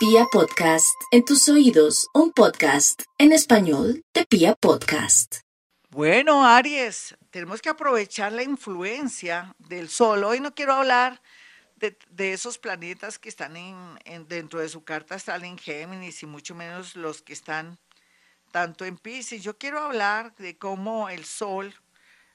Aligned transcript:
Pia 0.00 0.24
Podcast, 0.32 0.98
en 1.10 1.26
tus 1.26 1.46
oídos, 1.50 2.08
un 2.14 2.32
podcast 2.32 3.02
en 3.18 3.32
español 3.32 4.02
de 4.14 4.24
Pia 4.24 4.54
Podcast. 4.54 5.40
Bueno, 5.90 6.46
Aries, 6.46 7.14
tenemos 7.28 7.60
que 7.60 7.68
aprovechar 7.68 8.32
la 8.32 8.42
influencia 8.42 9.54
del 9.58 9.90
Sol. 9.90 10.24
Hoy 10.24 10.40
no 10.40 10.54
quiero 10.54 10.72
hablar 10.72 11.20
de, 11.76 12.32
esos 12.32 12.56
planetas 12.56 13.18
que 13.18 13.28
están 13.28 13.58
en, 13.58 14.26
dentro 14.26 14.60
de 14.60 14.70
su 14.70 14.84
carta 14.84 15.16
astral 15.16 15.44
en 15.44 15.58
Géminis 15.58 16.22
y 16.22 16.26
mucho 16.26 16.54
menos 16.54 16.96
los 16.96 17.20
que 17.20 17.34
están 17.34 17.78
tanto 18.52 18.86
en 18.86 18.96
Pisces. 18.96 19.42
Yo 19.42 19.58
quiero 19.58 19.80
hablar 19.80 20.34
de 20.36 20.56
cómo 20.56 21.10
el 21.10 21.26
Sol 21.26 21.74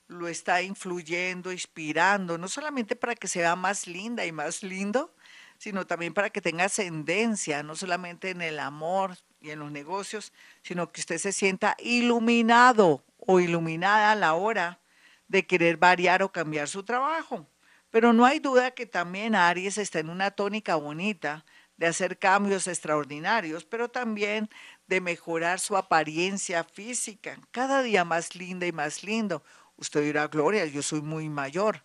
lo 0.06 0.28
está 0.28 0.62
influyendo, 0.62 1.52
inspirando, 1.52 2.38
no 2.38 2.48
solamente 2.48 2.96
para 2.96 3.16
que 3.16 3.28
sea 3.28 3.56
más 3.56 3.88
linda 3.88 4.24
y 4.24 4.32
más 4.32 4.62
lindo, 4.62 5.16
sino 5.58 5.86
también 5.86 6.14
para 6.14 6.30
que 6.30 6.42
tenga 6.42 6.66
ascendencia, 6.66 7.64
no 7.64 7.76
solamente 7.76 8.30
en 8.30 8.42
el 8.42 8.60
amor 8.60 9.18
y 9.42 9.52
en 9.52 9.60
los 9.60 9.72
negocios, 9.72 10.34
sino 10.62 10.92
que 10.92 11.02
usted 11.02 11.18
se 11.18 11.32
sienta 11.32 11.76
iluminado 11.80 13.04
o 13.18 13.40
iluminada 13.40 14.12
a 14.12 14.16
la 14.16 14.34
hora 14.34 14.80
de 15.28 15.46
querer 15.46 15.78
variar 15.78 16.24
o 16.24 16.32
cambiar 16.32 16.68
su 16.68 16.84
trabajo. 16.84 17.48
Pero 17.90 18.14
no 18.14 18.26
hay 18.26 18.40
duda 18.40 18.72
que 18.72 18.86
también 18.86 19.36
Aries 19.36 19.78
está 19.78 20.00
en 20.00 20.10
una 20.10 20.32
tónica 20.32 20.76
bonita 20.76 21.46
de 21.78 21.88
hacer 21.88 22.18
cambios 22.18 22.68
extraordinarios, 22.68 23.66
pero 23.66 23.90
también 23.90 24.50
de 24.88 25.02
mejorar 25.02 25.60
su 25.60 25.76
apariencia 25.78 26.64
física, 26.64 27.38
cada 27.52 27.84
día 27.84 28.06
más 28.06 28.36
linda 28.36 28.66
y 28.66 28.72
más 28.72 29.04
lindo. 29.04 29.44
Usted 29.78 30.04
dirá, 30.04 30.28
Gloria, 30.28 30.66
yo 30.66 30.82
soy 30.82 31.02
muy 31.02 31.30
mayor. 31.30 31.84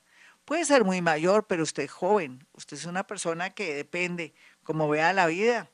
Puede 0.50 0.64
ser 0.64 0.82
muy 0.84 1.00
mayor, 1.00 1.46
pero 1.46 1.62
usted 1.62 1.84
es 1.84 1.92
joven. 1.92 2.44
Usted 2.54 2.76
es 2.76 2.84
una 2.84 3.06
persona 3.06 3.50
que 3.50 3.72
depende, 3.72 4.34
como 4.64 4.88
vea 4.88 5.12
la 5.12 5.28
vida, 5.28 5.70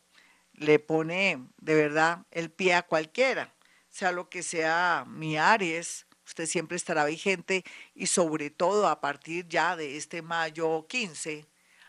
le 0.52 0.78
pone 0.78 1.48
de 1.56 1.74
verdad 1.74 2.26
el 2.30 2.50
pie 2.50 2.74
a 2.74 2.82
cualquiera. 2.82 3.54
Sea 3.88 4.12
lo 4.12 4.28
que 4.28 4.42
sea 4.42 5.06
mi 5.08 5.38
Aries, 5.38 6.06
usted 6.26 6.44
siempre 6.44 6.76
estará 6.76 7.06
vigente 7.06 7.64
y 7.94 8.08
sobre 8.08 8.50
todo 8.50 8.86
a 8.88 9.00
partir 9.00 9.48
ya 9.48 9.76
de 9.76 9.96
este 9.96 10.20
mayo 10.20 10.86
15 10.86 11.46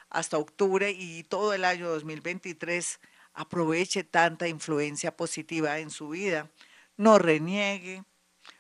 hasta 0.10 0.38
octubre 0.38 0.90
y 0.90 1.24
todo 1.24 1.54
el 1.54 1.66
año 1.66 1.90
2023, 1.90 3.02
aproveche 3.34 4.06
tanta 4.06 4.48
influencia 4.48 5.18
positiva 5.18 5.80
en 5.80 5.90
su 5.90 6.08
vida. 6.08 6.50
No 6.96 7.20
reniegue, 7.20 8.06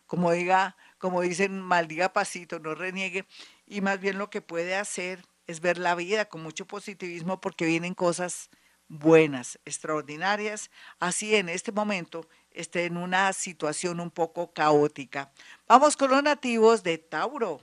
como 0.05 0.33
diga, 0.33 0.75
como 0.97 1.21
dicen, 1.21 1.61
maldiga 1.61 2.11
pasito, 2.11 2.59
no 2.59 2.75
reniegue. 2.75 3.25
Y 3.67 3.81
más 3.81 3.99
bien 3.99 4.17
lo 4.17 4.29
que 4.29 4.41
puede 4.41 4.75
hacer 4.75 5.25
es 5.45 5.59
ver 5.59 5.77
la 5.77 5.93
vida 5.93 6.25
con 6.25 6.41
mucho 6.41 6.65
positivismo 6.65 7.41
porque 7.41 7.65
vienen 7.65 7.93
cosas 7.93 8.49
buenas, 8.87 9.59
extraordinarias. 9.65 10.71
Así 10.99 11.35
en 11.35 11.49
este 11.49 11.73
momento 11.73 12.27
esté 12.51 12.85
en 12.85 12.97
una 12.97 13.33
situación 13.33 13.99
un 13.99 14.09
poco 14.09 14.53
caótica. 14.53 15.31
Vamos 15.67 15.97
con 15.97 16.11
los 16.11 16.23
nativos 16.23 16.83
de 16.83 16.97
Tauro. 16.97 17.61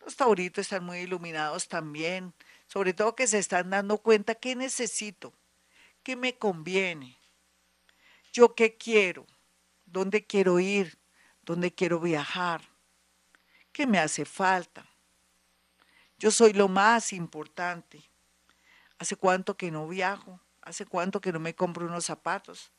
Los 0.00 0.16
tauritos 0.16 0.62
están 0.62 0.84
muy 0.84 0.98
iluminados 0.98 1.68
también, 1.68 2.34
sobre 2.66 2.92
todo 2.92 3.14
que 3.14 3.26
se 3.26 3.38
están 3.38 3.70
dando 3.70 3.98
cuenta 3.98 4.34
qué 4.34 4.56
necesito, 4.56 5.32
qué 6.02 6.16
me 6.16 6.36
conviene, 6.36 7.16
yo 8.32 8.56
qué 8.56 8.76
quiero, 8.76 9.26
dónde 9.86 10.26
quiero 10.26 10.58
ir, 10.58 10.98
dónde 11.42 11.72
quiero 11.72 12.00
viajar, 12.00 12.62
qué 13.70 13.86
me 13.86 14.00
hace 14.00 14.24
falta. 14.24 14.91
Yo 16.22 16.30
soy 16.30 16.52
lo 16.52 16.68
más 16.68 17.12
importante. 17.12 18.08
¿Hace 19.00 19.16
cuánto 19.16 19.56
que 19.56 19.72
no 19.72 19.88
viajo? 19.88 20.38
¿Hace 20.60 20.86
cuánto 20.86 21.20
que 21.20 21.32
no 21.32 21.40
me 21.40 21.56
compro 21.56 21.84
unos 21.84 22.04
zapatos? 22.04 22.70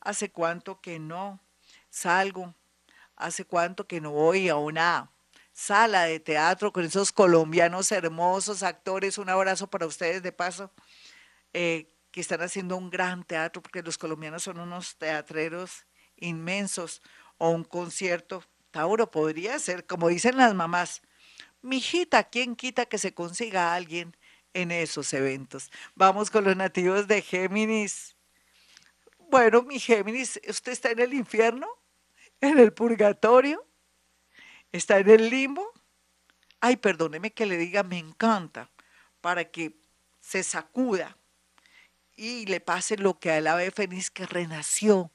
¿Hace 0.00 0.32
cuánto 0.32 0.80
que 0.80 0.98
no 0.98 1.40
salgo? 1.90 2.56
¿Hace 3.14 3.44
cuánto 3.44 3.86
que 3.86 4.00
no 4.00 4.10
voy 4.10 4.48
a 4.48 4.56
una 4.56 5.12
sala 5.52 6.06
de 6.06 6.18
teatro 6.18 6.72
con 6.72 6.84
esos 6.84 7.12
colombianos 7.12 7.92
hermosos 7.92 8.64
actores? 8.64 9.16
Un 9.16 9.28
abrazo 9.28 9.70
para 9.70 9.86
ustedes 9.86 10.20
de 10.24 10.32
paso, 10.32 10.72
eh, 11.52 11.94
que 12.10 12.20
están 12.20 12.42
haciendo 12.42 12.76
un 12.76 12.90
gran 12.90 13.22
teatro, 13.22 13.62
porque 13.62 13.80
los 13.80 13.96
colombianos 13.96 14.42
son 14.42 14.58
unos 14.58 14.96
teatreros 14.96 15.86
inmensos 16.16 17.00
o 17.36 17.50
un 17.50 17.62
concierto. 17.62 18.42
Tauro 18.72 19.08
podría 19.08 19.56
ser, 19.60 19.86
como 19.86 20.08
dicen 20.08 20.36
las 20.36 20.52
mamás, 20.52 21.00
mijita, 21.68 22.24
¿quién 22.24 22.56
quita 22.56 22.86
que 22.86 22.98
se 22.98 23.14
consiga 23.14 23.70
a 23.70 23.74
alguien 23.74 24.16
en 24.54 24.70
esos 24.70 25.12
eventos? 25.12 25.70
Vamos 25.94 26.30
con 26.30 26.44
los 26.44 26.56
nativos 26.56 27.06
de 27.06 27.22
Géminis. 27.22 28.16
Bueno, 29.30 29.62
mi 29.62 29.78
Géminis, 29.78 30.40
¿usted 30.48 30.72
está 30.72 30.90
en 30.90 31.00
el 31.00 31.14
infierno? 31.14 31.68
¿En 32.40 32.58
el 32.58 32.72
purgatorio? 32.72 33.64
¿Está 34.72 34.98
en 34.98 35.10
el 35.10 35.30
limbo? 35.30 35.72
Ay, 36.60 36.76
perdóneme 36.76 37.32
que 37.32 37.46
le 37.46 37.56
diga, 37.56 37.82
me 37.82 37.98
encanta, 37.98 38.70
para 39.20 39.44
que 39.44 39.78
se 40.20 40.42
sacuda 40.42 41.16
y 42.16 42.46
le 42.46 42.60
pase 42.60 42.96
lo 42.96 43.20
que 43.20 43.30
a 43.30 43.40
la 43.40 43.52
ave 43.52 43.70
feliz 43.70 44.10
que 44.10 44.26
renació 44.26 45.12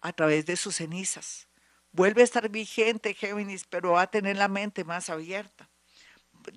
a 0.00 0.12
través 0.12 0.46
de 0.46 0.56
sus 0.56 0.76
cenizas. 0.76 1.49
Vuelve 1.92 2.20
a 2.22 2.24
estar 2.24 2.48
vigente 2.48 3.14
Géminis, 3.14 3.64
pero 3.64 3.92
va 3.92 4.02
a 4.02 4.10
tener 4.10 4.36
la 4.36 4.48
mente 4.48 4.84
más 4.84 5.10
abierta. 5.10 5.68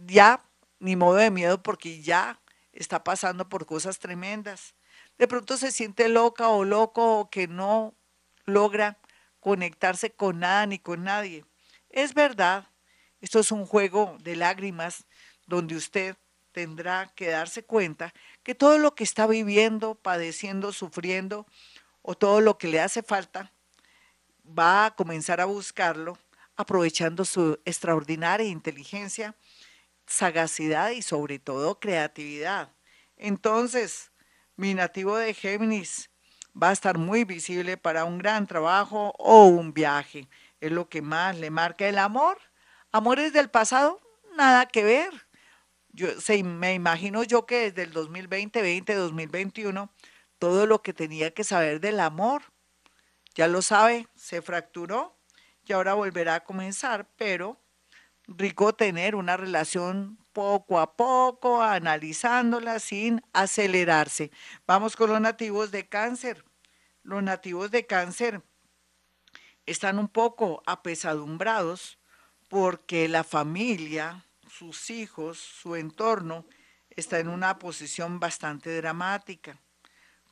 Ya, 0.06 0.44
ni 0.80 0.96
modo 0.96 1.16
de 1.16 1.32
miedo, 1.32 1.64
porque 1.64 2.02
ya 2.02 2.40
está 2.72 3.04
pasando 3.04 3.50
por 3.50 3.66
cosas 3.66 4.00
tremendas. 4.00 4.76
De 5.18 5.28
pronto 5.28 5.58
se 5.58 5.72
siente 5.72 6.10
loca 6.10 6.50
o 6.50 6.64
loco 6.64 7.20
o 7.20 7.30
que 7.30 7.48
no 7.48 7.96
logra 8.46 8.98
conectarse 9.40 10.12
con 10.12 10.40
nada 10.40 10.66
ni 10.66 10.80
con 10.80 11.04
nadie. 11.04 11.46
Es 11.90 12.14
verdad, 12.14 12.68
esto 13.22 13.40
es 13.40 13.52
un 13.52 13.66
juego 13.66 14.18
de 14.22 14.36
lágrimas 14.36 15.06
donde 15.46 15.76
usted 15.76 16.16
tendrá 16.52 17.12
que 17.16 17.30
darse 17.30 17.64
cuenta 17.64 18.14
que 18.44 18.56
todo 18.56 18.78
lo 18.78 18.96
que 18.96 19.04
está 19.04 19.28
viviendo, 19.28 19.96
padeciendo, 19.96 20.72
sufriendo, 20.72 21.48
o 22.02 22.16
todo 22.16 22.42
lo 22.42 22.58
que 22.58 22.68
le 22.68 22.82
hace 22.82 23.02
falta, 23.02 23.53
va 24.46 24.86
a 24.86 24.96
comenzar 24.96 25.42
a 25.42 25.46
buscarlo 25.46 26.18
aprovechando 26.56 27.26
su 27.26 27.59
extraordinaria 27.66 28.48
inteligencia, 28.48 29.36
sagacidad 30.06 30.92
y 30.92 31.02
sobre 31.02 31.40
todo 31.40 31.80
creatividad. 31.80 32.72
Entonces, 33.18 34.12
mi 34.56 34.74
nativo 34.74 35.18
de 35.18 35.34
Géminis 35.34 36.09
va 36.62 36.70
a 36.70 36.74
estar 36.74 36.98
muy 36.98 37.24
visible 37.24 37.78
para 37.78 38.06
un 38.06 38.20
gran 38.20 38.46
trabajo 38.46 39.14
o 39.18 39.46
un 39.46 39.74
viaje. 39.74 40.28
Es 40.62 40.72
lo 40.72 40.90
que 40.90 41.02
más 41.02 41.38
le 41.38 41.50
marca 41.50 41.88
el 41.88 41.98
amor. 41.98 42.38
Amores 42.92 43.34
del 43.34 43.50
pasado, 43.50 44.00
nada 44.38 44.68
que 44.68 44.84
ver. 44.84 45.28
Yo 45.90 46.08
me 46.44 46.74
imagino 46.74 47.24
yo 47.24 47.46
que 47.46 47.72
desde 47.72 47.84
el 47.84 47.92
2020, 47.92 48.62
20, 48.62 48.94
2021 48.96 49.92
todo 50.40 50.66
lo 50.66 50.82
que 50.82 50.94
tenía 50.94 51.34
que 51.34 51.44
saber 51.44 51.80
del 51.80 52.00
amor. 52.00 52.53
Ya 53.36 53.48
lo 53.48 53.62
sabe, 53.62 54.08
se 54.16 54.42
fracturó 54.42 55.18
y 55.66 55.74
ahora 55.74 55.96
volverá 55.96 56.36
a 56.36 56.44
comenzar, 56.44 57.10
pero 57.18 57.60
rico 58.28 58.74
tener 58.74 59.16
una 59.16 59.38
relación 59.38 60.20
poco 60.34 60.80
a 60.80 60.96
poco, 60.96 61.62
analizándola 61.62 62.80
sin 62.80 63.22
acelerarse. 63.34 64.32
Vamos 64.68 64.96
con 64.96 65.10
los 65.10 65.22
nativos 65.22 65.72
de 65.72 65.88
cáncer. 65.88 66.46
Los 67.02 67.24
nativos 67.24 67.72
de 67.72 67.86
cáncer 67.86 68.44
están 69.66 69.98
un 69.98 70.10
poco 70.10 70.62
apesadumbrados 70.66 71.98
porque 72.50 73.08
la 73.08 73.24
familia, 73.24 74.26
sus 74.48 74.90
hijos, 74.90 75.40
su 75.40 75.76
entorno 75.76 76.46
está 76.90 77.20
en 77.20 77.30
una 77.30 77.58
posición 77.58 78.20
bastante 78.20 78.76
dramática 78.76 79.60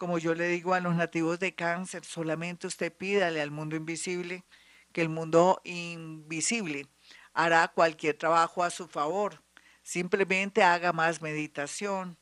como 0.02 0.18
yo 0.18 0.34
le 0.34 0.48
digo 0.48 0.74
a 0.74 0.80
los 0.80 0.96
nativos 0.96 1.38
de 1.38 1.53
cáncer, 1.53 2.03
solamente 2.03 2.66
usted 2.66 2.92
pídale 2.92 3.40
al 3.40 3.52
mundo 3.52 3.76
invisible 3.76 4.44
que 4.92 5.03
el 5.03 5.09
mundo 5.09 5.62
invisible 5.64 6.88
hará 7.36 7.68
cualquier 7.68 8.18
trabajo 8.18 8.64
a 8.64 8.72
su 8.72 8.88
favor. 8.88 9.44
Simplemente 9.84 10.64
haga 10.64 10.92
más 10.92 11.22
meditación. 11.22 12.18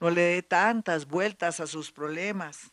No 0.00 0.10
le 0.10 0.20
dé 0.20 0.42
tantas 0.42 1.06
vueltas 1.06 1.60
a 1.60 1.68
sus 1.68 1.92
problemas. 1.92 2.72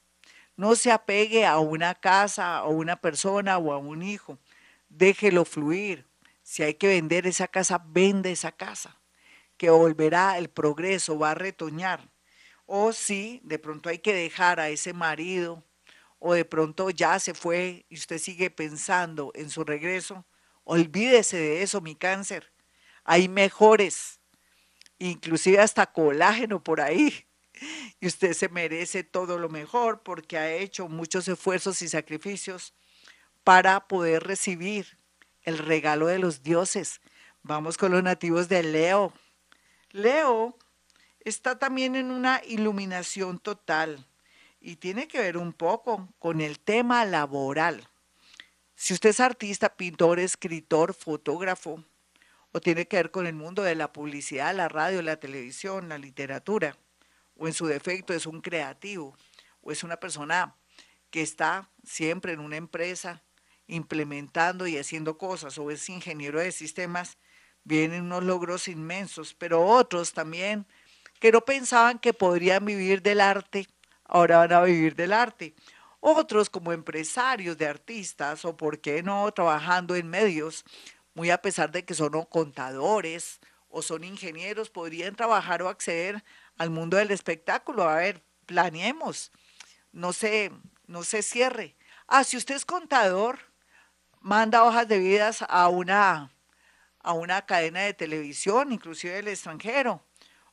No 0.58 0.74
se 0.74 0.92
apegue 0.92 1.46
a 1.46 1.60
una 1.60 1.94
casa, 1.94 2.58
a 2.58 2.66
una 2.66 2.96
persona 2.96 3.60
o 3.60 3.72
a 3.72 3.78
un 3.78 4.02
hijo. 4.02 4.40
Déjelo 4.90 5.46
fluir. 5.46 6.08
Si 6.42 6.64
hay 6.64 6.74
que 6.74 6.88
vender 6.88 7.28
esa 7.28 7.48
casa, 7.48 7.86
vende 7.86 8.32
esa 8.32 8.52
casa, 8.52 9.00
que 9.58 9.70
volverá 9.70 10.40
el 10.40 10.50
progreso, 10.50 11.20
va 11.20 11.30
a 11.32 11.36
retoñar. 11.36 12.10
O 12.72 12.94
si 12.94 13.42
de 13.44 13.58
pronto 13.58 13.90
hay 13.90 13.98
que 13.98 14.14
dejar 14.14 14.60
a 14.60 14.70
ese 14.70 14.94
marido 14.94 15.66
o 16.20 16.36
de 16.36 16.46
pronto 16.46 16.92
ya 16.92 17.18
se 17.18 17.34
fue 17.34 17.88
y 17.90 17.96
usted 17.96 18.20
sigue 18.20 18.52
pensando 18.52 19.32
en 19.34 19.50
su 19.50 19.64
regreso, 19.64 20.24
olvídese 20.66 21.38
de 21.38 21.64
eso, 21.64 21.82
mi 21.82 21.96
cáncer. 21.96 22.54
Hay 23.04 23.28
mejores, 23.28 24.20
inclusive 25.00 25.60
hasta 25.60 25.92
colágeno 25.92 26.64
por 26.64 26.80
ahí. 26.80 27.26
y 28.00 28.06
usted 28.06 28.34
se 28.34 28.50
merece 28.50 29.04
todo 29.04 29.40
lo 29.40 29.50
mejor 29.50 30.04
porque 30.04 30.38
ha 30.38 30.54
hecho 30.54 30.88
muchos 30.88 31.28
esfuerzos 31.28 31.82
y 31.82 31.90
sacrificios 31.90 32.76
para 33.44 33.88
poder 33.88 34.26
recibir 34.26 35.00
el 35.42 35.58
regalo 35.58 36.06
de 36.06 36.20
los 36.20 36.44
dioses. 36.44 37.02
Vamos 37.42 37.80
con 37.80 37.92
los 37.94 38.04
nativos 38.04 38.48
de 38.48 38.62
Leo. 38.62 39.12
Leo 39.90 40.56
está 41.22 41.60
también 41.60 41.96
en 41.96 42.12
una 42.12 42.42
iluminación 42.46 43.40
total 43.40 44.06
y 44.62 44.78
tiene 44.78 45.08
que 45.08 45.20
ver 45.20 45.38
un 45.38 45.54
poco 45.54 46.08
con 46.20 46.42
el 46.42 46.60
tema 46.60 47.06
laboral. 47.06 47.88
Si 48.76 48.94
usted 48.94 49.10
es 49.10 49.20
artista, 49.20 49.76
pintor, 49.76 50.20
escritor, 50.20 50.94
fotógrafo, 50.94 51.84
o 52.52 52.62
tiene 52.62 52.88
que 52.88 52.98
ver 52.98 53.12
con 53.12 53.28
el 53.28 53.36
mundo 53.36 53.62
de 53.62 53.76
la 53.76 53.94
publicidad, 53.94 54.56
la 54.56 54.70
radio, 54.70 55.02
la 55.02 55.20
televisión, 55.20 55.90
la 55.90 55.98
literatura, 55.98 56.78
o 57.38 57.48
en 57.48 57.54
su 57.54 57.68
defecto 57.68 58.14
es 58.14 58.26
un 58.26 58.42
creativo, 58.42 59.16
o 59.62 59.72
es 59.72 59.84
una 59.84 59.98
persona 59.98 60.56
que 61.12 61.22
está 61.22 61.70
siempre 61.84 62.34
en 62.34 62.40
una 62.40 62.58
empresa 62.58 63.22
implementando 63.68 64.66
y 64.66 64.78
haciendo 64.78 65.18
cosas, 65.18 65.58
o 65.58 65.70
es 65.70 65.88
ingeniero 65.90 66.40
de 66.40 66.52
sistemas, 66.52 67.18
vienen 67.64 68.04
unos 68.04 68.24
logros 68.24 68.68
inmensos, 68.68 69.36
pero 69.36 69.64
otros 69.64 70.14
también 70.14 70.66
que 71.20 71.32
no 71.32 71.42
pensaban 71.42 72.00
que 72.00 72.14
podrían 72.14 72.66
vivir 72.66 73.02
del 73.02 73.22
arte, 73.22 73.68
ahora 74.06 74.40
van 74.40 74.54
a 74.54 74.62
vivir 74.64 74.96
del 74.96 75.14
arte. 75.14 75.54
Otros 76.00 76.50
como 76.50 76.72
empresarios 76.72 77.58
de 77.58 77.68
artistas 77.68 78.46
o 78.46 78.56
por 78.56 78.80
qué 78.80 79.04
no 79.04 79.30
trabajando 79.34 79.96
en 79.96 80.08
medios, 80.08 80.64
muy 81.14 81.30
a 81.30 81.42
pesar 81.42 81.72
de 81.72 81.84
que 81.84 81.94
son 81.94 82.24
contadores 82.26 83.40
o 83.68 83.82
son 83.82 84.04
ingenieros, 84.04 84.70
podrían 84.70 85.16
trabajar 85.16 85.62
o 85.62 85.70
acceder 85.70 86.24
al 86.58 86.70
mundo 86.70 86.98
del 86.98 87.12
espectáculo. 87.12 87.88
A 87.88 87.96
ver, 87.96 88.24
planeemos, 88.46 89.32
no 89.92 90.14
se, 90.14 90.52
no 90.88 91.04
se 91.04 91.22
cierre. 91.22 91.76
Ah, 92.08 92.24
si 92.24 92.38
usted 92.38 92.56
es 92.56 92.66
contador, 92.66 93.40
manda 94.22 94.64
hojas 94.64 94.88
de 94.88 95.00
vidas 95.00 95.44
a 95.48 95.68
una, 95.68 96.32
a 97.00 97.14
una 97.14 97.46
cadena 97.46 97.82
de 97.82 97.94
televisión, 97.94 98.72
inclusive 98.72 99.14
del 99.16 99.28
extranjero. 99.28 100.04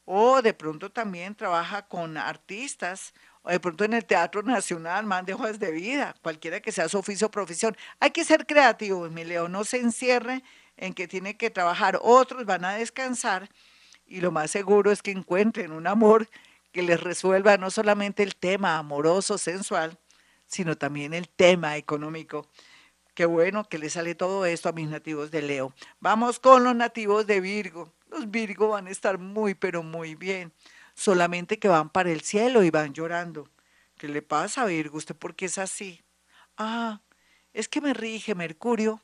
O 0.07 0.41
de 0.41 0.55
pronto 0.55 0.91
también 0.91 1.35
trabaja 1.35 1.87
con 1.87 2.17
artistas 2.17 3.13
o 3.43 3.51
de 3.51 3.61
pronto 3.61 3.85
en 3.85 3.93
el 3.93 4.05
Teatro 4.05 4.43
Nacional, 4.43 5.05
mande 5.05 5.35
hojas 5.35 5.59
de 5.59 5.71
vida, 5.71 6.15
cualquiera 6.23 6.61
que 6.61 6.73
sea 6.73 6.89
su 6.89 6.99
oficio 6.99 7.27
o 7.27 7.31
profesión. 7.31 7.77
Hay 8.01 8.11
que 8.11 8.25
ser 8.25 8.47
creativos, 8.47 9.11
mi 9.11 9.25
Leo, 9.25 9.49
no 9.49 9.65
se 9.65 9.79
encierre 9.79 10.43
en 10.77 10.95
que 10.95 11.07
tiene 11.07 11.37
que 11.37 11.51
trabajar, 11.51 11.99
otros 12.03 12.45
van 12.45 12.65
a 12.65 12.75
descansar 12.75 13.49
y 14.07 14.21
lo 14.21 14.31
más 14.31 14.51
seguro 14.51 14.91
es 14.91 15.03
que 15.03 15.11
encuentren 15.11 15.73
un 15.73 15.87
amor 15.87 16.29
que 16.73 16.83
les 16.83 17.01
resuelva 17.01 17.57
no 17.57 17.71
solamente 17.71 18.23
el 18.23 18.37
tema 18.37 18.79
amoroso, 18.79 19.39
sensual, 19.39 19.99
sino 20.47 20.77
también 20.77 21.15
el 21.15 21.29
tema 21.29 21.77
económico. 21.77 22.49
Qué 23.15 23.25
bueno 23.25 23.65
que 23.65 23.79
le 23.79 23.91
sale 23.91 24.15
todo 24.15 24.45
esto 24.45 24.69
a 24.69 24.73
mis 24.73 24.89
nativos 24.89 25.31
de 25.31 25.43
Leo. 25.43 25.73
Vamos 26.01 26.39
con 26.39 26.65
los 26.65 26.77
nativos 26.77 27.27
de 27.27 27.41
Virgo. 27.41 27.96
Los 28.11 28.31
Virgo 28.31 28.69
van 28.69 28.87
a 28.87 28.91
estar 28.91 29.19
muy, 29.19 29.55
pero 29.55 29.83
muy 29.83 30.15
bien 30.15 30.53
solamente 30.97 31.59
que 31.59 31.69
van 31.69 31.91
para 31.91 32.11
el 32.11 32.23
cielo 32.23 32.65
y 32.65 32.71
van 32.71 32.95
llorando. 32.95 33.49
¿Qué 33.97 34.09
le 34.09 34.23
pasa, 34.23 34.65
Virgo? 34.65 34.99
¿Usted 34.99 35.15
por 35.15 35.37
qué 35.37 35.45
es 35.45 35.59
así? 35.59 36.03
Ah, 36.57 37.01
es 37.53 37.69
que 37.69 37.81
me 37.81 37.95
rige 37.95 38.35
Mercurio 38.35 39.01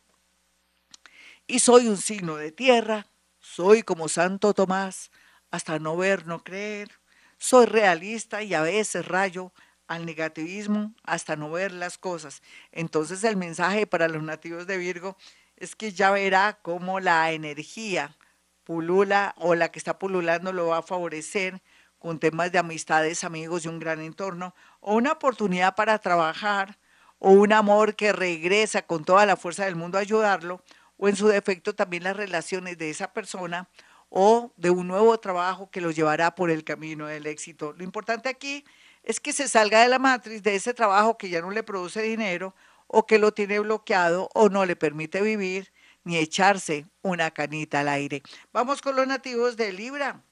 y 1.46 1.60
soy 1.60 1.88
un 1.88 1.98
signo 1.98 2.36
de 2.36 2.50
tierra, 2.50 3.06
soy 3.38 3.82
como 3.82 4.08
Santo 4.08 4.54
Tomás, 4.54 5.10
hasta 5.50 5.78
no 5.78 5.96
ver, 5.96 6.26
no 6.26 6.42
creer, 6.42 6.90
soy 7.38 7.66
realista 7.66 8.42
y 8.42 8.54
a 8.54 8.62
veces 8.62 9.06
rayo 9.06 9.52
al 9.86 10.06
negativismo 10.06 10.94
hasta 11.02 11.36
no 11.36 11.50
ver 11.50 11.72
las 11.72 11.98
cosas. 11.98 12.42
Entonces 12.70 13.22
el 13.24 13.36
mensaje 13.36 13.86
para 13.86 14.08
los 14.08 14.22
nativos 14.22 14.66
de 14.66 14.78
Virgo 14.78 15.16
es 15.56 15.76
que 15.76 15.92
ya 15.92 16.10
verá 16.10 16.58
cómo 16.62 17.00
la 17.00 17.32
energía 17.32 18.16
pulula 18.64 19.34
o 19.38 19.54
la 19.54 19.70
que 19.70 19.78
está 19.78 19.98
pululando 19.98 20.52
lo 20.52 20.68
va 20.68 20.78
a 20.78 20.82
favorecer 20.82 21.62
con 21.98 22.18
temas 22.18 22.50
de 22.50 22.58
amistades, 22.58 23.22
amigos 23.22 23.64
y 23.64 23.68
un 23.68 23.78
gran 23.78 24.00
entorno, 24.00 24.54
o 24.80 24.94
una 24.94 25.12
oportunidad 25.12 25.76
para 25.76 25.98
trabajar, 25.98 26.78
o 27.20 27.30
un 27.30 27.52
amor 27.52 27.94
que 27.94 28.12
regresa 28.12 28.82
con 28.82 29.04
toda 29.04 29.24
la 29.24 29.36
fuerza 29.36 29.64
del 29.64 29.76
mundo 29.76 29.98
a 29.98 30.00
ayudarlo, 30.00 30.64
o 30.96 31.08
en 31.08 31.14
su 31.14 31.28
defecto 31.28 31.74
también 31.74 32.02
las 32.02 32.16
relaciones 32.16 32.76
de 32.76 32.90
esa 32.90 33.12
persona, 33.12 33.68
o 34.08 34.52
de 34.56 34.70
un 34.70 34.88
nuevo 34.88 35.18
trabajo 35.20 35.70
que 35.70 35.80
lo 35.80 35.92
llevará 35.92 36.34
por 36.34 36.50
el 36.50 36.64
camino 36.64 37.06
del 37.06 37.26
éxito. 37.26 37.72
Lo 37.72 37.84
importante 37.84 38.28
aquí 38.28 38.64
es 39.04 39.20
que 39.20 39.32
se 39.32 39.48
salga 39.48 39.80
de 39.80 39.88
la 39.88 40.00
matriz 40.00 40.42
de 40.42 40.56
ese 40.56 40.74
trabajo 40.74 41.16
que 41.16 41.28
ya 41.28 41.40
no 41.40 41.52
le 41.52 41.62
produce 41.62 42.02
dinero, 42.02 42.54
o 42.88 43.06
que 43.06 43.18
lo 43.18 43.32
tiene 43.32 43.60
bloqueado, 43.60 44.28
o 44.34 44.48
no 44.48 44.66
le 44.66 44.74
permite 44.74 45.22
vivir, 45.22 45.72
ni 46.04 46.16
echarse 46.16 46.86
una 47.02 47.30
canita 47.30 47.80
al 47.80 47.88
aire. 47.88 48.22
Vamos 48.52 48.82
con 48.82 48.96
los 48.96 49.06
nativos 49.06 49.56
de 49.56 49.72
Libra. 49.72 50.22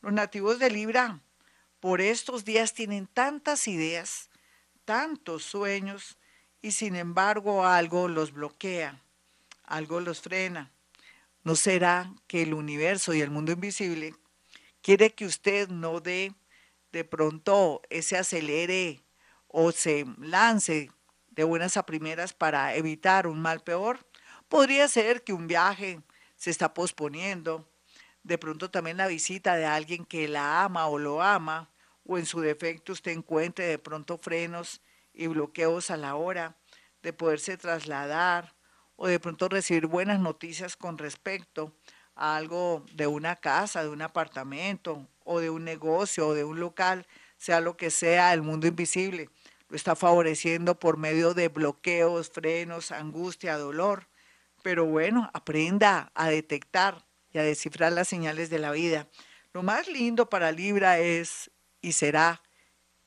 Los 0.00 0.12
nativos 0.12 0.58
de 0.58 0.70
Libra 0.70 1.20
por 1.80 2.00
estos 2.00 2.44
días 2.44 2.74
tienen 2.74 3.06
tantas 3.06 3.68
ideas, 3.68 4.30
tantos 4.84 5.44
sueños, 5.44 6.18
y 6.60 6.72
sin 6.72 6.96
embargo 6.96 7.64
algo 7.64 8.08
los 8.08 8.32
bloquea, 8.32 9.00
algo 9.64 10.00
los 10.00 10.20
frena. 10.20 10.72
¿No 11.44 11.54
será 11.54 12.12
que 12.26 12.42
el 12.42 12.52
universo 12.52 13.14
y 13.14 13.20
el 13.20 13.30
mundo 13.30 13.52
invisible 13.52 14.14
quiere 14.82 15.14
que 15.14 15.24
usted 15.24 15.68
no 15.68 16.00
dé 16.00 16.34
de 16.92 17.04
pronto 17.04 17.80
ese 17.90 18.16
acelere 18.16 19.02
o 19.46 19.72
se 19.72 20.04
lance 20.18 20.90
de 21.30 21.44
buenas 21.44 21.76
a 21.76 21.86
primeras 21.86 22.32
para 22.32 22.74
evitar 22.74 23.26
un 23.26 23.40
mal 23.40 23.60
peor? 23.60 24.07
Podría 24.48 24.88
ser 24.88 25.24
que 25.24 25.32
un 25.32 25.46
viaje 25.46 26.00
se 26.36 26.50
está 26.50 26.72
posponiendo, 26.72 27.68
de 28.22 28.38
pronto 28.38 28.70
también 28.70 28.96
la 28.96 29.06
visita 29.06 29.56
de 29.56 29.66
alguien 29.66 30.04
que 30.04 30.26
la 30.26 30.64
ama 30.64 30.86
o 30.86 30.98
lo 30.98 31.22
ama, 31.22 31.70
o 32.06 32.16
en 32.16 32.24
su 32.24 32.40
defecto 32.40 32.92
usted 32.92 33.12
encuentre 33.12 33.66
de 33.66 33.78
pronto 33.78 34.16
frenos 34.18 34.80
y 35.12 35.26
bloqueos 35.26 35.90
a 35.90 35.98
la 35.98 36.14
hora 36.14 36.56
de 37.02 37.12
poderse 37.12 37.58
trasladar 37.58 38.54
o 38.96 39.06
de 39.06 39.20
pronto 39.20 39.48
recibir 39.48 39.86
buenas 39.86 40.18
noticias 40.18 40.76
con 40.76 40.96
respecto 40.96 41.74
a 42.14 42.36
algo 42.36 42.86
de 42.94 43.06
una 43.06 43.36
casa, 43.36 43.82
de 43.82 43.90
un 43.90 44.00
apartamento 44.02 45.06
o 45.24 45.40
de 45.40 45.50
un 45.50 45.64
negocio 45.64 46.28
o 46.28 46.34
de 46.34 46.44
un 46.44 46.58
local, 46.58 47.06
sea 47.36 47.60
lo 47.60 47.76
que 47.76 47.90
sea, 47.90 48.32
el 48.32 48.42
mundo 48.42 48.66
invisible 48.66 49.28
lo 49.68 49.76
está 49.76 49.94
favoreciendo 49.94 50.78
por 50.78 50.96
medio 50.96 51.34
de 51.34 51.48
bloqueos, 51.48 52.30
frenos, 52.30 52.90
angustia, 52.90 53.58
dolor. 53.58 54.07
Pero 54.68 54.84
bueno, 54.84 55.30
aprenda 55.32 56.12
a 56.14 56.28
detectar 56.28 57.02
y 57.32 57.38
a 57.38 57.42
descifrar 57.42 57.90
las 57.90 58.06
señales 58.06 58.50
de 58.50 58.58
la 58.58 58.70
vida. 58.70 59.08
Lo 59.54 59.62
más 59.62 59.88
lindo 59.88 60.28
para 60.28 60.52
Libra 60.52 60.98
es 60.98 61.50
y 61.80 61.92
será 61.92 62.42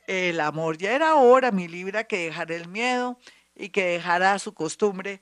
el 0.08 0.40
amor. 0.40 0.80
Ya 0.80 0.96
era 0.96 1.14
hora, 1.18 1.52
mi 1.52 1.68
Libra, 1.68 2.06
que 2.06 2.18
dejara 2.18 2.56
el 2.56 2.68
miedo 2.68 3.20
y 3.54 3.70
que 3.70 3.86
dejara 3.86 4.40
su 4.40 4.56
costumbre 4.56 5.20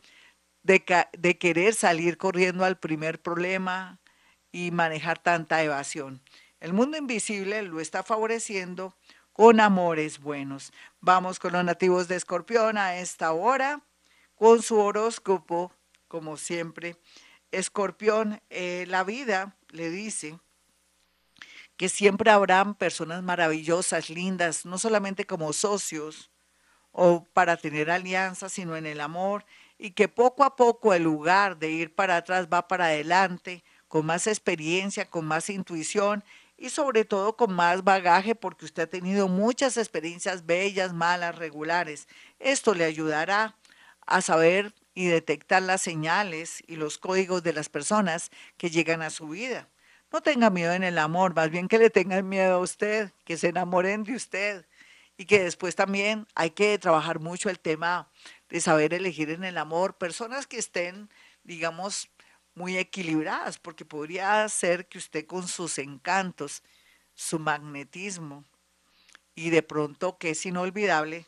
de, 0.64 0.82
de 1.12 1.38
querer 1.38 1.74
salir 1.74 2.18
corriendo 2.18 2.64
al 2.64 2.80
primer 2.80 3.22
problema 3.22 4.00
y 4.54 4.72
manejar 4.72 5.20
tanta 5.20 5.62
evasión. 5.62 6.22
El 6.62 6.72
mundo 6.72 6.96
invisible 6.96 7.64
lo 7.64 7.82
está 7.82 8.02
favoreciendo 8.02 8.96
con 9.34 9.60
amores 9.60 10.20
buenos. 10.20 10.72
Vamos 11.02 11.38
con 11.38 11.52
los 11.52 11.66
nativos 11.66 12.08
de 12.08 12.16
Escorpión 12.16 12.78
a 12.78 12.96
esta 12.96 13.34
hora, 13.34 13.82
con 14.36 14.62
su 14.62 14.80
horóscopo, 14.80 15.74
como 16.10 16.36
siempre. 16.36 16.98
Escorpión, 17.52 18.42
eh, 18.50 18.84
la 18.90 19.06
vida 19.06 19.56
le 19.70 19.90
dice 19.90 20.38
que 21.78 21.88
siempre 21.88 22.30
habrán 22.30 22.76
personas 22.76 23.24
maravillosas, 23.24 24.10
lindas, 24.10 24.66
no 24.66 24.78
solamente 24.78 25.26
como 25.26 25.54
socios 25.54 26.30
o 26.92 27.24
para 27.32 27.56
tener 27.56 27.90
alianzas, 27.90 28.52
sino 28.52 28.76
en 28.76 28.86
el 28.86 29.00
amor, 29.00 29.46
y 29.78 29.92
que 29.92 30.10
poco 30.10 30.44
a 30.44 30.58
poco 30.58 30.94
el 30.94 31.04
lugar 31.04 31.58
de 31.58 31.70
ir 31.70 31.96
para 31.96 32.18
atrás 32.18 32.50
va 32.52 32.68
para 32.68 32.88
adelante, 32.88 33.64
con 33.88 34.06
más 34.06 34.28
experiencia, 34.28 35.10
con 35.10 35.26
más 35.26 35.50
intuición 35.50 36.24
y 36.58 36.70
sobre 36.70 37.06
todo 37.06 37.38
con 37.38 37.54
más 37.54 37.84
bagaje, 37.84 38.36
porque 38.36 38.66
usted 38.66 38.84
ha 38.84 38.88
tenido 38.88 39.30
muchas 39.30 39.78
experiencias 39.78 40.46
bellas, 40.46 40.94
malas, 40.94 41.38
regulares. 41.38 42.08
Esto 42.40 42.74
le 42.74 42.84
ayudará 42.84 43.56
a 44.06 44.22
saber 44.22 44.74
y 45.00 45.08
detectar 45.08 45.62
las 45.62 45.82
señales 45.82 46.62
y 46.68 46.76
los 46.76 46.98
códigos 46.98 47.42
de 47.42 47.54
las 47.54 47.70
personas 47.70 48.32
que 48.58 48.70
llegan 48.70 49.02
a 49.02 49.10
su 49.10 49.30
vida. 49.30 49.70
No 50.12 50.20
tenga 50.20 50.50
miedo 50.50 50.74
en 50.74 50.84
el 50.84 50.98
amor, 50.98 51.34
más 51.34 51.50
bien 51.50 51.70
que 51.70 51.78
le 51.78 51.90
tengan 51.90 52.28
miedo 52.28 52.56
a 52.56 52.60
usted, 52.60 53.14
que 53.24 53.38
se 53.38 53.48
enamoren 53.48 54.04
de 54.04 54.18
usted 54.18 54.66
y 55.16 55.24
que 55.24 55.42
después 55.42 55.74
también 55.74 56.28
hay 56.36 56.50
que 56.50 56.78
trabajar 56.80 57.22
mucho 57.22 57.50
el 57.50 57.62
tema 57.62 58.12
de 58.50 58.60
saber 58.60 58.94
elegir 58.94 59.30
en 59.30 59.46
el 59.46 59.58
amor 59.58 59.98
personas 59.98 60.48
que 60.48 60.60
estén, 60.60 61.10
digamos, 61.46 62.10
muy 62.54 62.78
equilibradas, 62.78 63.58
porque 63.58 63.86
podría 63.86 64.50
ser 64.50 64.90
que 64.90 64.98
usted 64.98 65.26
con 65.26 65.48
sus 65.48 65.78
encantos, 65.78 66.62
su 67.14 67.40
magnetismo, 67.40 68.44
y 69.34 69.50
de 69.50 69.64
pronto 69.64 70.18
que 70.18 70.32
es 70.32 70.46
inolvidable, 70.46 71.26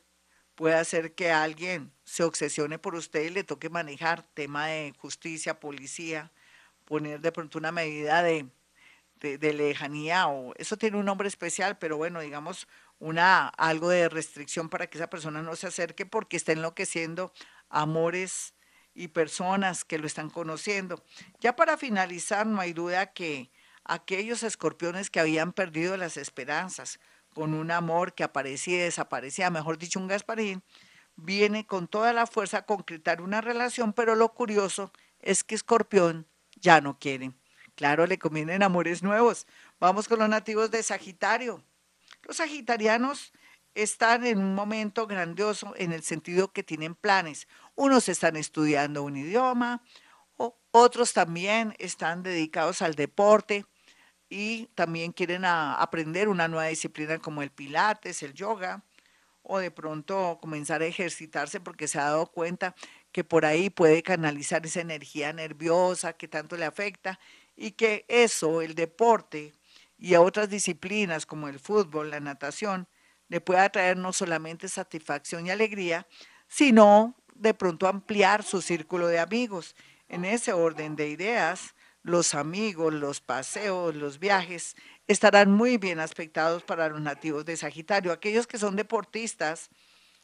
puede 0.62 0.76
hacer 0.76 1.16
que 1.16 1.32
alguien 1.32 1.92
se 2.04 2.22
obsesione 2.22 2.78
por 2.78 2.94
usted 2.94 3.24
y 3.24 3.30
le 3.32 3.44
toque 3.44 3.72
manejar 3.72 4.22
tema 4.36 4.68
de 4.68 4.94
justicia, 4.96 5.60
policía, 5.60 6.32
poner 6.86 7.20
de 7.20 7.32
pronto 7.32 7.58
una 7.58 7.72
medida 7.72 8.22
de, 8.22 8.46
de, 9.22 9.54
lejanía 9.54 10.28
o 10.28 10.54
eso 10.58 10.78
tiene 10.78 10.98
un 10.98 11.06
nombre 11.06 11.28
especial, 11.28 11.80
pero 11.80 11.98
bueno, 11.98 12.20
digamos 12.20 12.68
una 13.00 13.48
algo 13.48 13.90
de 13.90 14.08
restricción 14.08 14.70
para 14.70 14.86
que 14.86 15.00
esa 15.00 15.10
persona 15.10 15.42
no 15.42 15.56
se 15.56 15.66
acerque 15.66 16.06
porque 16.06 16.38
está 16.38 16.52
enloqueciendo 16.52 17.34
amores 17.68 18.54
y 18.94 19.08
personas 19.08 19.84
que 19.84 19.98
lo 19.98 20.06
están 20.06 20.30
conociendo. 20.30 21.04
Ya 21.40 21.56
para 21.56 21.76
finalizar, 21.76 22.46
no 22.46 22.62
hay 22.62 22.74
duda 22.74 23.14
que 23.14 23.50
aquellos 23.84 24.44
escorpiones 24.44 25.10
que 25.10 25.20
habían 25.20 25.54
perdido 25.54 25.98
las 25.98 26.18
esperanzas 26.18 27.00
con 27.34 27.54
un 27.54 27.72
amor 27.72 28.14
que 28.14 28.24
aparecía 28.24 28.76
y 28.76 28.80
desaparecía, 28.82 29.50
mejor 29.50 29.78
dicho, 29.78 30.00
un 30.00 30.08
Gasparín, 30.08 30.64
viene 31.16 31.66
con 31.66 31.88
toda 31.88 32.14
la 32.14 32.28
fuerza 32.28 32.60
a 32.60 32.66
concretar 32.66 33.22
una 33.22 33.42
relación, 33.42 33.94
pero 33.94 34.16
lo 34.16 34.34
curioso 34.34 34.92
es 35.20 35.44
que 35.44 35.56
Escorpión 35.56 36.28
ya 36.56 36.82
no 36.82 37.00
quiere. 37.00 37.34
Claro, 37.76 38.06
le 38.06 38.20
convienen 38.20 38.64
amores 38.64 39.02
nuevos. 39.02 39.48
Vamos 39.80 40.08
con 40.08 40.20
los 40.20 40.30
nativos 40.30 40.72
de 40.72 40.84
Sagitario. 40.84 41.64
Los 42.24 42.38
sagitarianos 42.38 43.34
están 43.74 44.26
en 44.26 44.38
un 44.38 44.54
momento 44.54 45.08
grandioso 45.08 45.74
en 45.78 45.92
el 45.92 46.04
sentido 46.04 46.52
que 46.52 46.64
tienen 46.64 46.94
planes. 46.94 47.48
Unos 47.76 48.10
están 48.10 48.36
estudiando 48.36 49.02
un 49.04 49.16
idioma, 49.16 49.82
otros 50.72 51.14
también 51.14 51.76
están 51.80 52.24
dedicados 52.24 52.82
al 52.82 52.96
deporte 52.96 53.66
y 54.32 54.68
también 54.76 55.12
quieren 55.12 55.44
aprender 55.44 56.30
una 56.30 56.48
nueva 56.48 56.68
disciplina 56.68 57.20
como 57.20 57.42
el 57.42 57.52
pilates, 57.52 58.24
el 58.24 58.34
yoga, 58.34 58.82
o 59.44 59.60
de 59.60 59.72
pronto 59.72 60.40
comenzar 60.42 60.82
a 60.82 60.86
ejercitarse 60.86 61.60
porque 61.60 61.90
se 61.90 62.00
ha 62.00 62.06
dado 62.06 62.28
cuenta 62.28 62.74
que 63.12 63.26
por 63.26 63.46
ahí 63.46 63.70
puede 63.70 64.02
canalizar 64.02 64.66
esa 64.66 64.80
energía 64.80 65.34
nerviosa 65.34 66.14
que 66.14 66.30
tanto 66.30 66.56
le 66.56 66.64
afecta 66.64 67.20
y 67.58 67.72
que 67.72 68.06
eso, 68.08 68.62
el 68.62 68.74
deporte 68.74 69.52
y 69.98 70.14
a 70.14 70.22
otras 70.22 70.50
disciplinas 70.50 71.26
como 71.26 71.50
el 71.50 71.60
fútbol, 71.60 72.10
la 72.10 72.22
natación, 72.22 72.88
le 73.28 73.42
pueda 73.42 73.70
traer 73.70 73.98
no 73.98 74.14
solamente 74.14 74.70
satisfacción 74.70 75.46
y 75.46 75.52
alegría, 75.52 76.08
sino 76.48 77.18
de 77.36 77.54
pronto 77.54 77.86
ampliar 77.86 78.44
su 78.44 78.62
círculo 78.62 79.08
de 79.08 79.20
amigos. 79.20 79.76
En 80.08 80.24
ese 80.24 80.54
orden 80.54 80.96
de 80.96 81.10
ideas, 81.10 81.76
los 82.04 82.34
amigos, 82.34 82.94
los 82.94 83.22
paseos, 83.22 83.96
los 83.96 84.20
viajes 84.20 84.76
estarán 85.08 85.52
muy 85.52 85.78
bien 85.78 86.00
aspectados 86.00 86.64
para 86.64 86.90
los 86.90 87.02
nativos 87.02 87.46
de 87.46 87.58
Sagitario. 87.58 88.12
Aquellos 88.12 88.48
que 88.48 88.58
son 88.58 88.76
deportistas 88.76 89.70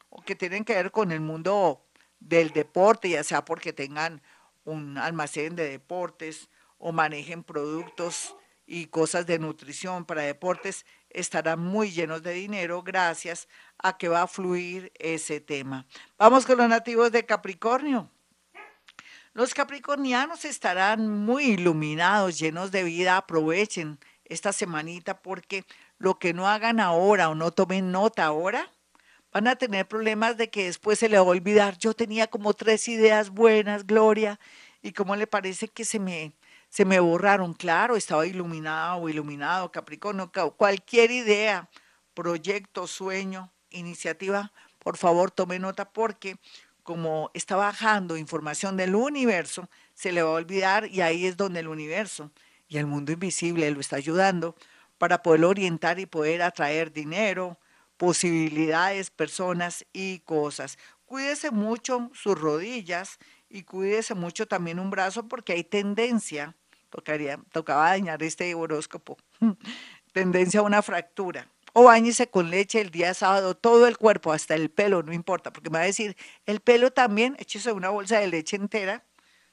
o 0.08 0.22
que 0.22 0.34
tienen 0.34 0.64
que 0.64 0.74
ver 0.74 0.90
con 0.90 1.12
el 1.12 1.20
mundo 1.20 1.84
del 2.20 2.50
deporte, 2.50 3.10
ya 3.10 3.22
sea 3.22 3.44
porque 3.44 3.72
tengan 3.72 4.22
un 4.64 4.98
almacén 4.98 5.56
de 5.56 5.68
deportes 5.68 6.48
o 6.78 6.92
manejen 6.92 7.44
productos 7.44 8.34
y 8.66 8.86
cosas 8.86 9.26
de 9.26 9.38
nutrición 9.38 10.04
para 10.04 10.22
deportes, 10.22 10.84
estarán 11.10 11.60
muy 11.60 11.90
llenos 11.90 12.22
de 12.22 12.32
dinero 12.32 12.82
gracias 12.82 13.48
a 13.78 13.96
que 13.96 14.08
va 14.08 14.22
a 14.22 14.26
fluir 14.26 14.92
ese 14.98 15.40
tema. 15.40 15.86
Vamos 16.18 16.44
con 16.44 16.58
los 16.58 16.68
nativos 16.68 17.10
de 17.12 17.24
Capricornio. 17.24 18.10
Los 19.38 19.54
capricornianos 19.54 20.44
estarán 20.44 21.08
muy 21.08 21.44
iluminados, 21.44 22.40
llenos 22.40 22.72
de 22.72 22.82
vida. 22.82 23.16
Aprovechen 23.16 24.00
esta 24.24 24.52
semanita 24.52 25.22
porque 25.22 25.64
lo 25.96 26.18
que 26.18 26.34
no 26.34 26.48
hagan 26.48 26.80
ahora 26.80 27.28
o 27.28 27.36
no 27.36 27.52
tomen 27.52 27.92
nota 27.92 28.24
ahora, 28.24 28.68
van 29.32 29.46
a 29.46 29.54
tener 29.54 29.86
problemas 29.86 30.36
de 30.38 30.50
que 30.50 30.64
después 30.64 30.98
se 30.98 31.08
le 31.08 31.18
va 31.18 31.22
a 31.22 31.28
olvidar. 31.28 31.78
Yo 31.78 31.94
tenía 31.94 32.26
como 32.26 32.52
tres 32.52 32.88
ideas 32.88 33.30
buenas, 33.30 33.86
Gloria, 33.86 34.40
y 34.82 34.90
cómo 34.90 35.14
le 35.14 35.28
parece 35.28 35.68
que 35.68 35.84
se 35.84 36.00
me, 36.00 36.32
se 36.68 36.84
me 36.84 36.98
borraron. 36.98 37.54
Claro, 37.54 37.94
estaba 37.94 38.26
iluminado 38.26 39.02
o 39.02 39.08
iluminado, 39.08 39.70
Capricornio, 39.70 40.32
cualquier 40.56 41.12
idea, 41.12 41.70
proyecto, 42.12 42.88
sueño, 42.88 43.52
iniciativa, 43.70 44.52
por 44.80 44.96
favor 44.96 45.30
tome 45.30 45.60
nota 45.60 45.88
porque 45.92 46.38
como 46.88 47.30
está 47.34 47.54
bajando 47.54 48.16
información 48.16 48.78
del 48.78 48.94
universo, 48.94 49.68
se 49.92 50.10
le 50.10 50.22
va 50.22 50.30
a 50.30 50.32
olvidar 50.32 50.86
y 50.86 51.02
ahí 51.02 51.26
es 51.26 51.36
donde 51.36 51.60
el 51.60 51.68
universo 51.68 52.30
y 52.66 52.78
el 52.78 52.86
mundo 52.86 53.12
invisible 53.12 53.70
lo 53.70 53.80
está 53.80 53.96
ayudando 53.96 54.56
para 54.96 55.22
poder 55.22 55.44
orientar 55.44 56.00
y 56.00 56.06
poder 56.06 56.40
atraer 56.40 56.90
dinero, 56.90 57.58
posibilidades, 57.98 59.10
personas 59.10 59.84
y 59.92 60.20
cosas. 60.20 60.78
Cuídese 61.04 61.50
mucho 61.50 62.10
sus 62.14 62.40
rodillas 62.40 63.18
y 63.50 63.64
cuídese 63.64 64.14
mucho 64.14 64.48
también 64.48 64.78
un 64.78 64.88
brazo 64.88 65.28
porque 65.28 65.52
hay 65.52 65.64
tendencia, 65.64 66.56
tocaría, 66.88 67.38
tocaba 67.52 67.90
dañar 67.90 68.22
este 68.22 68.54
horóscopo, 68.54 69.18
tendencia 70.14 70.60
a 70.60 70.62
una 70.62 70.80
fractura 70.80 71.48
o 71.72 71.84
bañese 71.84 72.28
con 72.30 72.50
leche 72.50 72.80
el 72.80 72.90
día 72.90 73.14
sábado, 73.14 73.56
todo 73.56 73.86
el 73.86 73.96
cuerpo, 73.98 74.32
hasta 74.32 74.54
el 74.54 74.70
pelo, 74.70 75.02
no 75.02 75.12
importa, 75.12 75.52
porque 75.52 75.70
me 75.70 75.78
va 75.78 75.84
a 75.84 75.86
decir, 75.86 76.16
el 76.46 76.60
pelo 76.60 76.92
también, 76.92 77.36
échese 77.38 77.72
una 77.72 77.90
bolsa 77.90 78.18
de 78.18 78.26
leche 78.28 78.56
entera, 78.56 79.04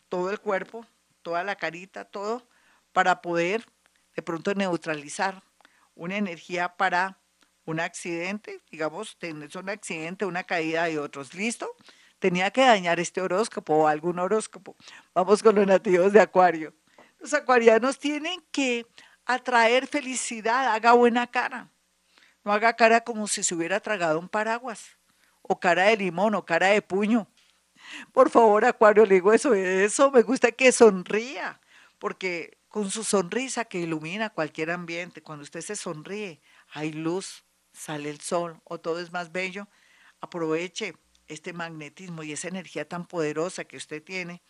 todo 0.09 0.29
el 0.31 0.39
cuerpo, 0.39 0.85
toda 1.21 1.43
la 1.43 1.55
carita, 1.55 2.05
todo, 2.05 2.47
para 2.93 3.21
poder 3.21 3.65
de 4.15 4.21
pronto 4.21 4.53
neutralizar 4.53 5.43
una 5.95 6.17
energía 6.17 6.75
para 6.77 7.19
un 7.65 7.79
accidente, 7.79 8.61
digamos, 8.69 9.17
tenés 9.17 9.55
un 9.55 9.69
accidente, 9.69 10.25
una 10.25 10.43
caída 10.43 10.85
de 10.85 10.99
otros. 10.99 11.33
¿Listo? 11.33 11.67
Tenía 12.19 12.51
que 12.51 12.61
dañar 12.61 12.99
este 12.99 13.21
horóscopo 13.21 13.75
o 13.75 13.87
algún 13.87 14.19
horóscopo. 14.19 14.75
Vamos 15.13 15.41
con 15.41 15.55
los 15.55 15.67
nativos 15.67 16.13
de 16.13 16.21
Acuario. 16.21 16.73
Los 17.19 17.33
acuarianos 17.33 17.97
tienen 17.97 18.39
que 18.51 18.85
atraer 19.25 19.87
felicidad, 19.87 20.73
haga 20.73 20.93
buena 20.93 21.25
cara. 21.27 21.71
No 22.45 22.53
haga 22.53 22.73
cara 22.73 23.01
como 23.01 23.27
si 23.27 23.43
se 23.43 23.55
hubiera 23.55 23.79
tragado 23.79 24.19
un 24.19 24.29
paraguas, 24.29 24.97
o 25.41 25.59
cara 25.59 25.85
de 25.85 25.97
limón, 25.97 26.35
o 26.35 26.45
cara 26.45 26.67
de 26.67 26.81
puño. 26.81 27.27
Por 28.13 28.29
favor, 28.29 28.63
Acuario, 28.65 29.03
le 29.03 29.15
digo 29.15 29.33
eso, 29.33 29.55
eso, 29.55 30.11
me 30.11 30.21
gusta 30.21 30.51
que 30.51 30.71
sonría, 30.71 31.59
porque 31.97 32.59
con 32.67 32.91
su 32.91 33.03
sonrisa 33.03 33.65
que 33.65 33.79
ilumina 33.79 34.29
cualquier 34.29 34.69
ambiente, 34.69 35.23
cuando 35.23 35.41
usted 35.41 35.61
se 35.61 35.75
sonríe, 35.75 36.39
hay 36.69 36.91
luz, 36.91 37.43
sale 37.73 38.11
el 38.11 38.21
sol, 38.21 38.61
o 38.63 38.79
todo 38.79 38.99
es 38.99 39.11
más 39.11 39.31
bello, 39.31 39.67
aproveche 40.21 40.95
este 41.27 41.51
magnetismo 41.51 42.21
y 42.21 42.31
esa 42.31 42.47
energía 42.47 42.87
tan 42.87 43.07
poderosa 43.07 43.65
que 43.65 43.77
usted 43.77 44.03
tiene 44.03 44.43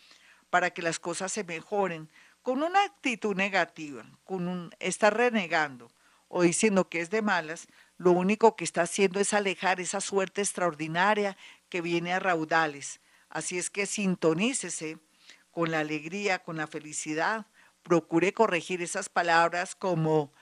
para 0.49 0.71
que 0.71 0.81
las 0.81 0.99
cosas 0.99 1.31
se 1.31 1.45
mejoren 1.45 2.09
con 2.41 2.61
una 2.61 2.83
actitud 2.83 3.35
negativa, 3.37 4.05
con 4.25 4.49
un 4.49 4.75
estar 4.79 5.15
renegando 5.15 5.89
o 6.27 6.41
diciendo 6.41 6.89
que 6.89 7.01
es 7.01 7.09
de 7.09 7.21
malas, 7.21 7.67
lo 7.97 8.11
único 8.11 8.55
que 8.55 8.63
está 8.63 8.83
haciendo 8.83 9.19
es 9.19 9.33
alejar 9.33 9.79
esa 9.79 10.01
suerte 10.01 10.41
extraordinaria 10.41 11.37
que 11.69 11.81
viene 11.81 12.13
a 12.13 12.19
raudales. 12.19 12.99
Así 13.29 13.57
es 13.57 13.69
que 13.69 13.85
sintonícese 13.85 14.97
con 15.51 15.71
la 15.71 15.79
alegría, 15.79 16.43
con 16.43 16.57
la 16.57 16.67
felicidad. 16.67 17.47
Procure 17.83 18.33
corregir 18.33 18.81
esas 18.81 19.09
palabras 19.09 19.75
como 19.75 20.33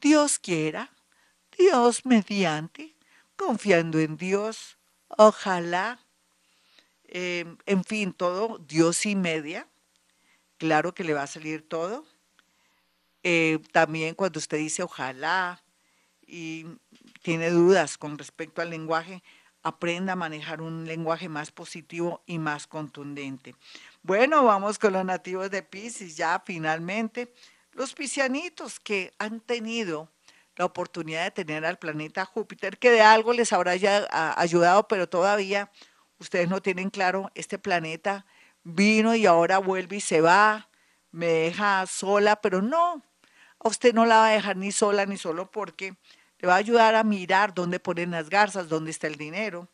Dios 0.00 0.38
quiera, 0.38 0.90
Dios 1.58 2.06
mediante, 2.06 2.94
confiando 3.36 3.98
en 3.98 4.16
Dios, 4.16 4.78
ojalá, 5.08 6.00
em, 7.04 7.58
en 7.66 7.84
fin, 7.84 8.12
todo 8.12 8.58
Dios 8.58 9.04
y 9.06 9.16
media. 9.16 9.68
Claro 10.58 10.94
que 10.94 11.04
le 11.04 11.14
va 11.14 11.24
a 11.24 11.26
salir 11.26 11.68
todo. 11.68 12.06
Eh, 13.22 13.58
también 13.72 14.14
cuando 14.14 14.38
usted 14.38 14.58
dice 14.58 14.82
ojalá, 14.82 15.62
y 16.26 16.66
tiene 17.22 17.50
dudas 17.50 17.98
con 17.98 18.18
respecto 18.18 18.62
al 18.62 18.70
lenguaje, 18.70 19.22
aprenda 19.62 20.12
a 20.12 20.16
manejar 20.16 20.60
un 20.60 20.86
lenguaje 20.86 21.28
más 21.28 21.50
positivo 21.50 22.22
y 22.26 22.38
más 22.38 22.66
contundente. 22.66 23.54
Bueno, 24.02 24.44
vamos 24.44 24.78
con 24.78 24.92
los 24.92 25.04
nativos 25.04 25.50
de 25.50 25.62
Pisces, 25.62 26.16
ya 26.16 26.42
finalmente, 26.44 27.32
los 27.72 27.94
piscianitos 27.94 28.80
que 28.80 29.12
han 29.18 29.40
tenido 29.40 30.10
la 30.56 30.64
oportunidad 30.64 31.24
de 31.24 31.30
tener 31.30 31.66
al 31.66 31.78
planeta 31.78 32.24
Júpiter, 32.24 32.78
que 32.78 32.90
de 32.90 33.02
algo 33.02 33.32
les 33.32 33.52
habrá 33.52 33.76
ya 33.76 34.06
ayudado, 34.36 34.88
pero 34.88 35.08
todavía 35.08 35.70
ustedes 36.18 36.48
no 36.48 36.62
tienen 36.62 36.90
claro, 36.90 37.30
este 37.34 37.58
planeta 37.58 38.24
vino 38.62 39.14
y 39.14 39.26
ahora 39.26 39.58
vuelve 39.58 39.96
y 39.96 40.00
se 40.00 40.20
va, 40.20 40.68
me 41.10 41.26
deja 41.26 41.86
sola, 41.86 42.36
pero 42.36 42.62
no, 42.62 43.02
usted 43.66 43.94
no 43.94 44.06
la 44.06 44.18
va 44.18 44.28
a 44.28 44.32
dejar 44.32 44.56
ni 44.56 44.72
sola 44.72 45.06
ni 45.06 45.16
solo 45.16 45.50
porque 45.50 45.96
le 46.38 46.48
va 46.48 46.54
a 46.54 46.58
ayudar 46.58 46.94
a 46.94 47.04
mirar 47.04 47.54
dónde 47.54 47.80
ponen 47.80 48.10
las 48.10 48.28
garzas, 48.30 48.68
dónde 48.68 48.90
está 48.90 49.06
el 49.06 49.16
dinero, 49.16 49.68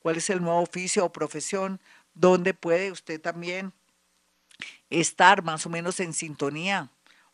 cuál 0.00 0.16
es 0.16 0.30
el 0.30 0.42
nuevo 0.42 0.60
oficio 0.60 1.04
o 1.04 1.12
profesión, 1.12 1.80
dónde 2.14 2.54
puede 2.54 2.92
usted 2.92 3.20
también 3.20 3.72
estar 4.90 5.42
más 5.42 5.66
o 5.66 5.70
menos 5.70 5.98
en 6.00 6.12
sintonía 6.12 6.90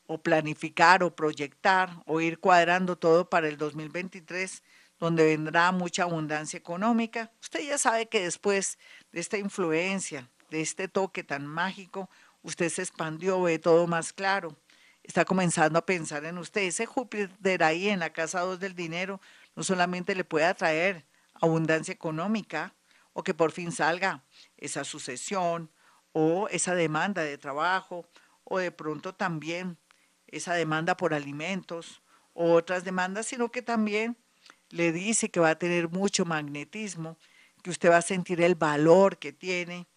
o 0.06 0.18
planificar 0.18 1.02
o 1.02 1.14
proyectar 1.14 2.02
o 2.06 2.20
ir 2.20 2.38
cuadrando 2.38 2.96
todo 2.96 3.28
para 3.28 3.48
el 3.48 3.56
2023. 3.56 4.62
donde 4.98 5.24
vendrá 5.24 5.72
mucha 5.72 6.02
abundancia 6.02 6.58
económica. 6.58 7.30
Usted 7.40 7.60
ya 7.66 7.78
sabe 7.78 8.06
que 8.06 8.20
después 8.20 8.78
de 9.12 9.20
esta 9.20 9.38
influencia, 9.38 10.28
de 10.50 10.60
este 10.60 10.88
toque 10.88 11.24
tan 11.24 11.46
mágico, 11.46 12.10
usted 12.42 12.68
se 12.68 12.82
expandió, 12.82 13.40
ve 13.40 13.58
todo 13.58 13.86
más 13.86 14.12
claro, 14.12 14.58
está 15.10 15.24
comenzando 15.24 15.76
a 15.76 15.84
pensar 15.84 16.24
en 16.24 16.38
usted. 16.38 16.62
Ese 16.62 16.86
Júpiter 16.86 17.64
ahí 17.64 17.88
en 17.88 17.98
la 17.98 18.12
casa 18.12 18.40
2 18.40 18.60
del 18.60 18.76
dinero 18.76 19.20
no 19.56 19.64
solamente 19.64 20.14
le 20.14 20.22
puede 20.22 20.46
atraer 20.46 21.04
abundancia 21.34 21.92
económica 21.92 22.74
o 23.12 23.24
que 23.24 23.34
por 23.34 23.50
fin 23.50 23.72
salga 23.72 24.22
esa 24.56 24.84
sucesión 24.84 25.68
o 26.12 26.46
esa 26.48 26.76
demanda 26.76 27.22
de 27.22 27.38
trabajo 27.38 28.06
o 28.44 28.58
de 28.58 28.70
pronto 28.70 29.12
también 29.12 29.78
esa 30.28 30.54
demanda 30.54 30.96
por 30.96 31.12
alimentos 31.12 32.02
o 32.32 32.52
otras 32.52 32.84
demandas, 32.84 33.26
sino 33.26 33.50
que 33.50 33.62
también 33.62 34.16
le 34.68 34.92
dice 34.92 35.28
que 35.28 35.40
va 35.40 35.50
a 35.50 35.58
tener 35.58 35.88
mucho 35.88 36.24
magnetismo, 36.24 37.18
que 37.64 37.70
usted 37.70 37.90
va 37.90 37.96
a 37.96 38.02
sentir 38.02 38.40
el 38.40 38.54
valor 38.54 39.18
que 39.18 39.32
tiene, 39.32 39.88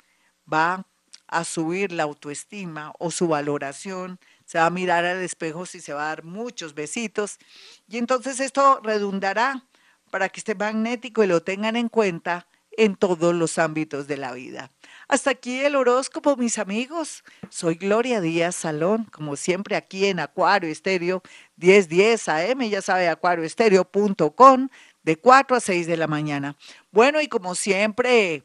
va 0.52 0.88
a 1.28 1.44
subir 1.44 1.92
la 1.92 2.04
autoestima 2.04 2.94
o 2.98 3.12
su 3.12 3.28
valoración, 3.28 4.20
se 4.54 4.60
va 4.60 4.68
a 4.68 4.70
mirar 4.70 5.04
al 5.04 5.24
espejo 5.24 5.66
si 5.66 5.82
se 5.82 5.94
va 5.94 6.04
a 6.04 6.08
dar 6.10 6.24
muchos 6.24 6.76
besitos 6.76 7.40
y 7.88 7.98
entonces 7.98 8.40
esto 8.40 8.80
redundará 8.84 9.66
para 10.12 10.30
que 10.30 10.42
esté 10.42 10.54
magnético 10.54 11.24
y 11.24 11.28
lo 11.28 11.42
tengan 11.42 11.76
en 11.76 11.90
cuenta 11.90 12.46
en 12.78 12.96
todos 12.96 13.34
los 13.34 13.58
ámbitos 13.58 14.06
de 14.06 14.18
la 14.18 14.32
vida. 14.32 14.72
Hasta 15.08 15.32
aquí 15.32 15.62
el 15.62 15.76
horóscopo, 15.76 16.38
mis 16.38 16.60
amigos. 16.60 17.24
Soy 17.50 17.74
Gloria 17.74 18.22
Díaz 18.22 18.56
Salón, 18.56 19.06
como 19.06 19.38
siempre 19.38 19.76
aquí 19.76 20.06
en 20.06 20.20
Acuario 20.20 20.70
Estéreo 20.70 21.24
1010 21.56 22.30
AM, 22.30 22.62
ya 22.70 22.84
sabe, 22.84 23.10
acuarioestéreo.com, 23.10 24.70
de 25.02 25.18
4 25.18 25.58
a 25.58 25.60
6 25.62 25.88
de 25.88 25.98
la 25.98 26.06
mañana. 26.06 26.56
Bueno, 26.92 27.22
y 27.22 27.28
como 27.28 27.56
siempre, 27.56 28.44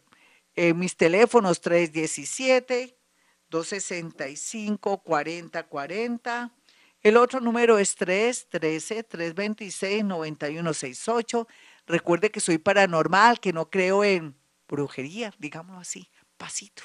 eh, 0.57 0.73
mis 0.73 0.97
teléfonos 0.97 1.61
317 1.61 2.98
265 3.51 5.03
4040. 5.03 6.53
El 7.03 7.17
otro 7.17 7.41
número 7.41 7.79
es 7.79 7.95
313 7.95 9.05
326 9.05 10.05
9168. 10.05 11.49
Recuerde 11.87 12.31
que 12.31 12.41
soy 12.41 12.59
paranormal, 12.59 13.41
que 13.41 13.53
no 13.53 13.71
creo 13.71 14.05
en 14.05 14.37
brujería, 14.69 15.33
digámoslo 15.39 15.81
así, 15.81 16.11
pasito. 16.37 16.83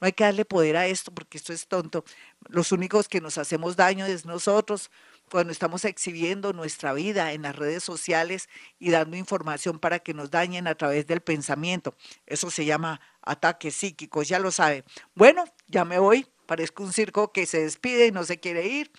No 0.00 0.06
hay 0.06 0.12
que 0.12 0.24
darle 0.24 0.46
poder 0.46 0.76
a 0.76 0.86
esto 0.86 1.12
porque 1.12 1.36
esto 1.36 1.52
es 1.52 1.68
tonto. 1.68 2.04
Los 2.48 2.72
únicos 2.72 3.06
que 3.06 3.20
nos 3.20 3.36
hacemos 3.36 3.76
daño 3.76 4.06
es 4.06 4.24
nosotros 4.24 4.90
cuando 5.30 5.52
estamos 5.52 5.84
exhibiendo 5.84 6.52
nuestra 6.52 6.92
vida 6.92 7.32
en 7.32 7.42
las 7.42 7.54
redes 7.54 7.84
sociales 7.84 8.48
y 8.78 8.90
dando 8.90 9.16
información 9.16 9.78
para 9.78 10.00
que 10.00 10.14
nos 10.14 10.30
dañen 10.30 10.66
a 10.66 10.74
través 10.74 11.06
del 11.06 11.20
pensamiento. 11.20 11.94
Eso 12.26 12.50
se 12.50 12.64
llama 12.64 13.00
ataques 13.22 13.74
psíquicos, 13.74 14.26
ya 14.26 14.38
lo 14.38 14.50
sabe. 14.50 14.84
Bueno, 15.14 15.44
ya 15.70 15.84
me 15.84 15.98
voy. 15.98 16.26
Parezco 16.46 16.82
un 16.82 16.92
circo 16.92 17.32
que 17.32 17.46
se 17.46 17.62
despide 17.62 18.06
y 18.06 18.12
no 18.12 18.24
se 18.24 18.40
quiere 18.40 18.66
ir. 18.66 18.90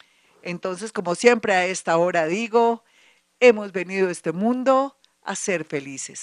Entonces, 0.41 0.91
como 0.91 1.15
siempre 1.15 1.53
a 1.53 1.65
esta 1.65 1.97
hora 1.97 2.25
digo, 2.25 2.83
hemos 3.39 3.71
venido 3.71 4.07
a 4.07 4.11
este 4.11 4.31
mundo 4.31 4.97
a 5.21 5.35
ser 5.35 5.65
felices. 5.65 6.21